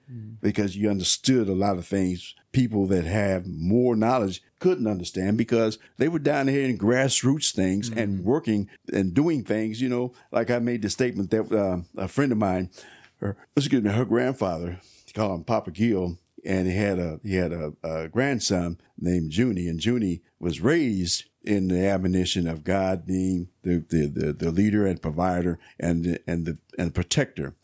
[0.41, 5.77] because you understood a lot of things people that have more knowledge couldn't understand because
[5.97, 10.49] they were down here in grassroots things and working and doing things, you know, like
[10.49, 12.69] I made the statement that uh, a friend of mine,
[13.17, 14.79] her, excuse me, her grandfather,
[15.13, 19.67] called him Papa Gill, and he had a he had a, a grandson named Junie,
[19.67, 24.85] and Junie was raised in the admonition of God being the the, the, the leader
[24.85, 27.55] and provider and and the and protector.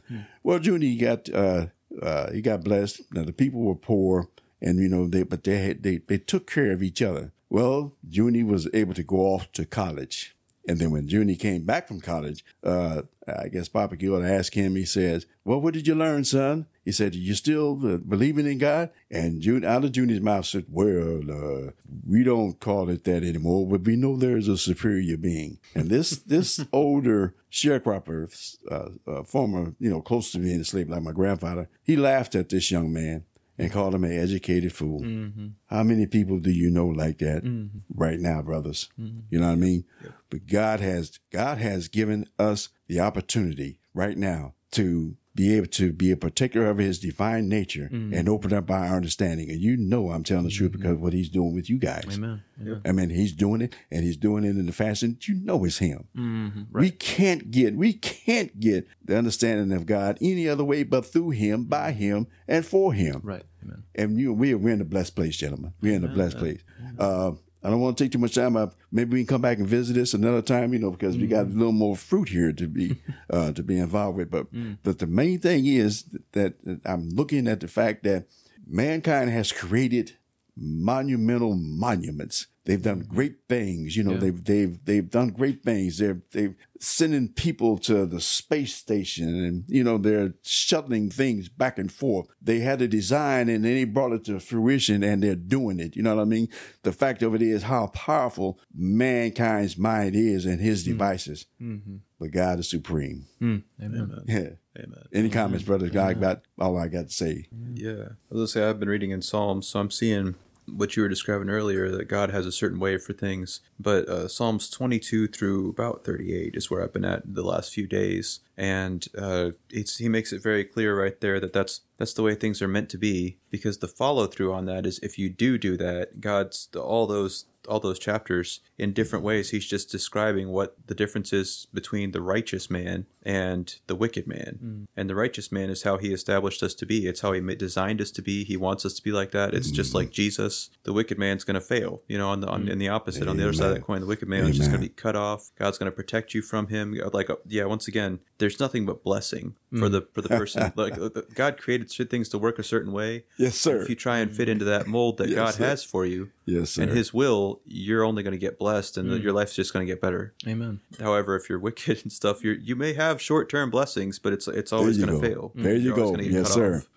[0.43, 1.67] Well, Junie got uh,
[2.01, 3.01] uh, he got blessed.
[3.13, 4.29] Now the people were poor,
[4.61, 7.31] and you know they but they had, they they took care of each other.
[7.49, 10.34] Well, Junie was able to go off to college.
[10.67, 14.75] And then when Junie came back from college, uh, I guess Papa Gill asked him,
[14.75, 16.67] he says, well, what did you learn, son?
[16.83, 18.89] He said, you still uh, believing in God?
[19.11, 21.71] And June, out of Junie's mouth said, well, uh,
[22.07, 25.59] we don't call it that anymore, but we know there is a superior being.
[25.75, 30.89] And this, this older sharecropper, uh, uh, former, you know, close to being a slave
[30.89, 33.25] like my grandfather, he laughed at this young man
[33.57, 35.01] and called him an educated fool.
[35.01, 35.47] Mm-hmm.
[35.67, 37.79] How many people do you know like that mm-hmm.
[37.93, 38.89] right now, brothers?
[38.99, 39.19] Mm-hmm.
[39.29, 39.85] You know what I mean?
[40.29, 45.91] But God has God has given us the opportunity right now to be able to
[45.91, 48.13] be a particular of his divine nature mm-hmm.
[48.13, 49.49] and open up our understanding.
[49.49, 50.81] And you know I'm telling the truth mm-hmm.
[50.81, 52.05] because of what he's doing with you guys.
[52.17, 52.41] Amen.
[52.57, 52.75] Yeah.
[52.85, 55.79] I mean, he's doing it and he's doing it in the fashion you know it's
[55.79, 56.07] him.
[56.15, 56.77] Mm-hmm.
[56.77, 61.31] We can't get we can't get the understanding of God any other way but through
[61.31, 63.19] him, by him, and for him.
[63.23, 63.43] Right.
[63.63, 63.83] Amen.
[63.93, 65.73] And you we're we're in a blessed place, gentlemen.
[65.81, 66.61] We're in a blessed place.
[66.97, 67.33] Uh,
[67.65, 68.55] I don't want to take too much time.
[68.91, 71.47] Maybe we can come back and visit this another time, you know, because we got
[71.47, 74.29] a little more fruit here to be uh, to be involved with.
[74.29, 74.47] But
[74.83, 76.53] but the main thing is that
[76.85, 78.27] I'm looking at the fact that
[78.67, 80.15] mankind has created
[80.57, 82.47] monumental monuments.
[82.65, 83.15] They've done mm-hmm.
[83.15, 84.13] great things, you know.
[84.13, 84.19] Yeah.
[84.19, 85.99] They've they've they've done great things.
[85.99, 91.77] They're they've sending people to the space station, and you know they're shuttling things back
[91.77, 92.27] and forth.
[92.41, 95.95] They had a design, and then they brought it to fruition, and they're doing it.
[95.95, 96.47] You know what I mean?
[96.81, 100.87] The fact of it is how powerful mankind's mind is and his mm.
[100.87, 101.45] devices.
[101.61, 101.97] Mm-hmm.
[102.19, 103.25] But God is supreme.
[103.39, 103.63] Mm.
[103.79, 104.23] Amen.
[104.25, 104.49] Yeah.
[104.77, 105.03] Amen.
[105.13, 105.89] Any comments, brother?
[105.89, 107.47] God, about all I got to say.
[107.73, 107.91] Yeah.
[107.91, 110.35] I was gonna say I've been reading in Psalms, so I'm seeing
[110.67, 113.61] what you were describing earlier that God has a certain way for things.
[113.79, 117.87] But uh, Psalms 22 through about 38 is where I've been at the last few
[117.87, 122.23] days, and uh, it's he makes it very clear right there that that's that's the
[122.23, 123.37] way things are meant to be.
[123.49, 127.45] Because the follow through on that is if you do do that, God's all those
[127.67, 129.51] all those chapters in different ways.
[129.51, 134.59] He's just describing what the difference is between the righteous man and the wicked man.
[134.63, 134.87] Mm.
[134.95, 137.07] And the righteous man is how he established us to be.
[137.07, 138.43] It's how he designed us to be.
[138.43, 139.53] He wants us to be like that.
[139.53, 139.95] It's just mm.
[139.95, 142.69] like jesus the wicked man's going to fail you know on the on, mm.
[142.69, 144.01] in the opposite on the other side of that coin.
[144.01, 145.51] The wicked man is just going to be cut off.
[145.57, 146.97] God's going to protect you from him.
[147.13, 150.97] Like uh, yeah once again there's nothing but blessing for the for the person like
[150.97, 153.81] uh, god created things to work a certain way Yes, sir.
[153.81, 155.65] if you try and fit into that mold that Yes, god sir.
[155.65, 156.83] has for you Yes, sir.
[156.83, 159.91] and his will, you're only going to get blessed, and your life's just going to
[159.91, 160.33] get better.
[160.47, 160.79] Amen.
[160.99, 164.47] However, if you're wicked and stuff, you you may have short term blessings, but it's
[164.47, 165.51] it's always going to fail.
[165.55, 166.15] There you You're go.
[166.17, 166.75] Yes, cut sir.
[166.77, 166.87] off.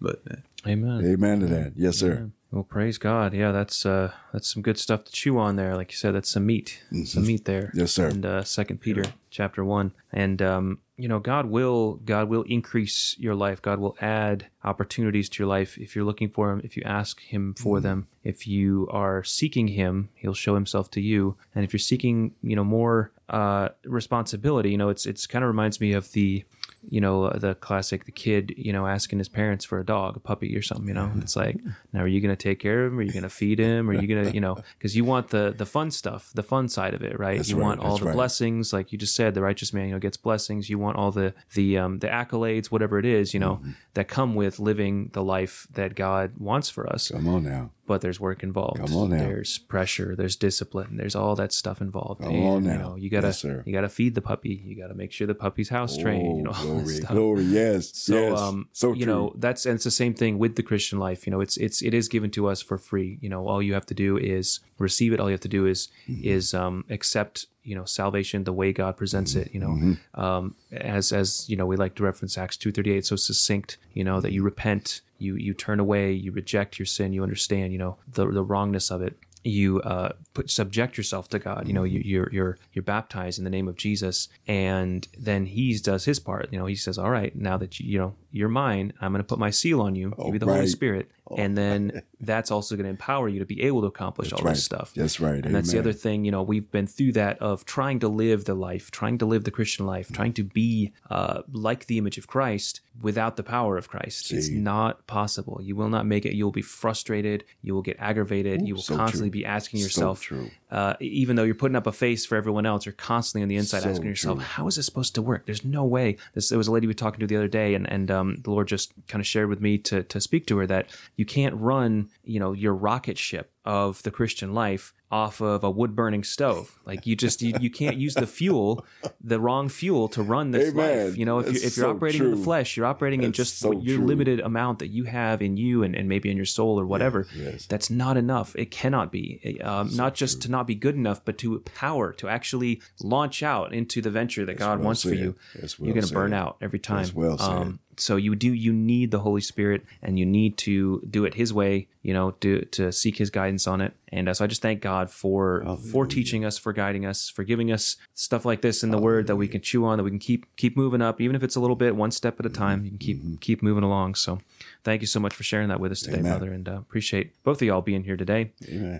[0.00, 0.36] But eh,
[0.70, 1.04] Amen.
[1.04, 1.72] Amen to that.
[1.76, 2.30] Yes, sir.
[2.52, 3.32] Well, praise God.
[3.32, 5.74] Yeah, that's uh, that's some good stuff to chew on there.
[5.74, 7.62] Like you said, that's some meat, some meat there.
[7.68, 7.78] Mm-hmm.
[7.80, 8.08] Yes, sir.
[8.08, 13.16] And uh, Second Peter chapter one, and um, you know, God will God will increase
[13.18, 13.62] your life.
[13.62, 16.60] God will add opportunities to your life if you're looking for Him.
[16.62, 17.86] If you ask Him for Mm-hmm.
[17.86, 18.08] them.
[18.22, 21.36] If you are seeking Him, He'll show Himself to you.
[21.54, 25.48] And if you're seeking, you know, more uh, responsibility, you know, it's it's kind of
[25.48, 26.44] reminds me of the
[26.88, 30.20] you know the classic the kid you know asking his parents for a dog a
[30.20, 31.10] puppy or something you know?
[31.18, 31.56] It's like
[31.92, 32.98] now are you going to take care of him?
[32.98, 33.88] Are you going to feed him?
[33.88, 34.56] Are you going to you know?
[34.78, 37.36] Because you want the the fun stuff the fun side of it right?
[37.38, 38.14] That's you right, want all that's the right.
[38.14, 40.68] blessings like you just said the righteous man you know gets blessings.
[40.68, 43.70] You want all the the um the accolades whatever it is you know Mm-hmm.
[43.94, 47.10] that come with living the life that god wants for us.
[47.10, 47.70] Come on now.
[47.86, 48.78] But there's work involved.
[48.78, 49.18] Come on now.
[49.18, 50.14] There's pressure.
[50.16, 50.96] There's discipline.
[50.96, 52.22] There's all that stuff involved.
[52.22, 52.78] Come and, on You now.
[52.90, 53.62] know, you gotta Yes, sir.
[53.66, 54.62] you gotta feed the puppy.
[54.64, 56.36] You gotta make sure the puppy's house trained.
[56.38, 57.10] You know, all glory, stuff.
[57.10, 59.12] glory, yes, So, yes, um, so you true.
[59.14, 61.26] know, that's and it's the same thing with the Christian life.
[61.26, 63.18] You know, it's it's it is given to us for free.
[63.20, 65.20] You know, all you have to do is receive it.
[65.20, 66.24] All you have to do is Mm-hmm.
[66.24, 69.50] is um, accept you know salvation the way God presents it.
[69.52, 70.20] You know, Mm-hmm.
[70.20, 73.76] um, as as you know, we like to reference Acts two thirty eight so succinct.
[73.92, 77.72] You know that you repent, you you turn away, you reject your sin, you understand.
[77.72, 79.16] You know the the wrongness of it.
[79.44, 81.66] You uh, put subject yourself to God.
[81.66, 85.76] You know you, you're you're you're baptized in the name of Jesus, and then He
[85.78, 86.52] does His part.
[86.52, 89.22] You know He says, "All right, now that you you know you're mine, I'm going
[89.22, 90.66] to put my seal on you, give you the Holy.
[90.68, 94.42] Spirit, and then that's also going to empower you to be able to accomplish all
[94.42, 94.54] right.
[94.54, 94.92] this stuff.
[94.94, 95.44] That's right.
[95.44, 98.44] And that's the other thing, you know, we've been through that of trying to live
[98.44, 102.18] the life, trying to live the Christian life, trying to be uh, like the image
[102.18, 104.32] of Christ without the power of Christ.
[104.32, 105.60] It's not possible.
[105.62, 106.34] You will not make it.
[106.34, 107.44] You will be frustrated.
[107.62, 108.66] You will get aggravated.
[108.66, 109.40] you will so constantly true.
[109.40, 110.50] be asking yourself, true.
[110.70, 113.56] Uh, even though you're putting up a face for everyone else, you're constantly on the
[113.56, 114.44] inside So asking yourself, true.
[114.44, 115.46] how is this supposed to work?
[115.46, 116.16] There's no way.
[116.34, 118.36] This, there was a lady we were talking to the other day, and, and um,
[118.42, 121.21] the Lord just kind of shared with me to, to speak to her that you
[121.24, 125.94] can't run, you know, your rocket ship of the Christian life off of a wood
[125.94, 126.80] burning stove.
[126.86, 128.84] Like you just you, you can't use the fuel,
[129.22, 131.06] the wrong fuel to run this Amen.
[131.06, 131.18] life.
[131.18, 133.32] You know, if you That's if you're so operating in the flesh, you're operating in
[133.32, 134.06] just so your true.
[134.06, 137.26] limited amount that you have in you and, and maybe in your soul or whatever.
[137.36, 137.66] yes.
[137.66, 138.56] That's not enough.
[138.56, 139.60] It cannot be.
[139.60, 143.74] Um, not just to not be good enough, but to power to actually launch out
[143.74, 145.36] into the venture that God well wants for you.
[145.54, 147.02] That's you're going to burn out every time.
[147.02, 147.50] That's well said.
[147.50, 151.34] Um, so you do you need the Holy Spirit and you need to do it
[151.34, 151.88] His way.
[152.00, 153.94] You know, to to seek His guidance on it.
[154.08, 157.44] And uh, so I just thank God for for teaching us, for guiding us, for
[157.44, 160.10] giving us stuff like this in the Word that we can chew on, that we
[160.10, 162.50] can keep keep moving up, even if it's a little bit, one step at a
[162.50, 162.84] time.
[162.84, 164.14] You can keep keep moving along.
[164.14, 164.40] So
[164.84, 166.32] thank you so much for sharing that with us today, Amen.
[166.32, 168.52] brother, and uh, appreciate both of y'all being here today.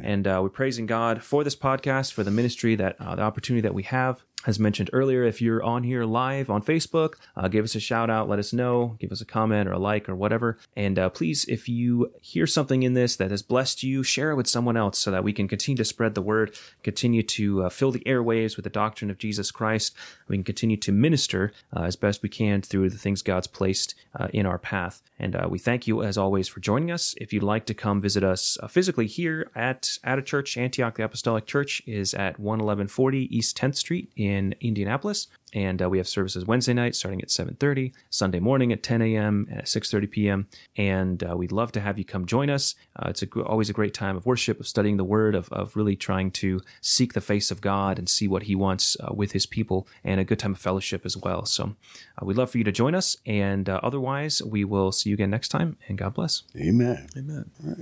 [0.04, 3.62] And uh, we're praising God for this podcast, for the ministry that uh, the opportunity
[3.62, 4.24] that we have.
[4.44, 8.10] As mentioned earlier, if you're on here live on Facebook, uh, give us a shout
[8.10, 10.58] out, let us know, give us a comment or a like or whatever.
[10.74, 14.36] And uh, please, if you hear something in this that has blessed you, share it
[14.36, 17.68] with someone else so that we can continue to spread the word, continue to uh,
[17.68, 19.94] fill the airwaves with the doctrine of Jesus Christ.
[20.26, 23.94] We can continue to minister uh, as best we can through the things God's placed
[24.18, 25.02] uh, in our path.
[25.20, 27.14] And uh, we thank you, as always, for joining us.
[27.18, 31.04] If you'd like to come visit us physically here at, at a church, Antioch the
[31.04, 35.28] Apostolic Church is at 11140 East 10th Street in Indianapolis.
[35.54, 39.46] And uh, we have services Wednesday night starting at 7.30, Sunday morning at 10 a.m.,
[39.50, 40.48] and at 6.30 p.m.
[40.76, 42.74] And uh, we'd love to have you come join us.
[42.96, 45.76] Uh, it's a, always a great time of worship, of studying the Word, of, of
[45.76, 49.32] really trying to seek the face of God and see what He wants uh, with
[49.32, 51.44] His people, and a good time of fellowship as well.
[51.44, 51.76] So
[52.16, 53.16] uh, we'd love for you to join us.
[53.26, 56.44] And uh, otherwise, we will see you again next time, and God bless.
[56.56, 57.08] Amen.
[57.16, 57.50] Amen.
[57.62, 57.74] Now